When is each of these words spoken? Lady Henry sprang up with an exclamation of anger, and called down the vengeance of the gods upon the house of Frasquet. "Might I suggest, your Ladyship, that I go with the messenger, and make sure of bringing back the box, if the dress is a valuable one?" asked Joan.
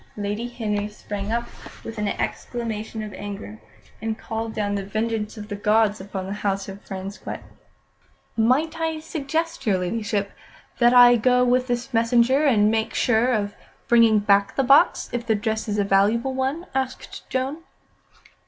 Lady 0.17 0.47
Henry 0.47 0.87
sprang 0.89 1.31
up 1.31 1.47
with 1.83 1.99
an 1.99 2.07
exclamation 2.07 3.03
of 3.03 3.13
anger, 3.13 3.59
and 4.01 4.17
called 4.17 4.51
down 4.51 4.73
the 4.73 4.83
vengeance 4.83 5.37
of 5.37 5.47
the 5.47 5.55
gods 5.55 6.01
upon 6.01 6.25
the 6.25 6.33
house 6.41 6.67
of 6.67 6.81
Frasquet. 6.81 7.39
"Might 8.35 8.79
I 8.81 8.99
suggest, 8.99 9.67
your 9.67 9.77
Ladyship, 9.77 10.31
that 10.79 10.95
I 10.95 11.17
go 11.17 11.43
with 11.45 11.67
the 11.67 11.87
messenger, 11.93 12.43
and 12.45 12.71
make 12.71 12.95
sure 12.95 13.31
of 13.31 13.53
bringing 13.87 14.17
back 14.17 14.55
the 14.55 14.63
box, 14.63 15.07
if 15.13 15.27
the 15.27 15.35
dress 15.35 15.67
is 15.67 15.77
a 15.77 15.83
valuable 15.83 16.33
one?" 16.33 16.65
asked 16.73 17.29
Joan. 17.29 17.57